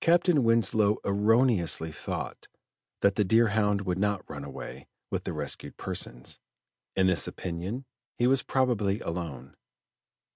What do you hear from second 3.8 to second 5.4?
would not run away with the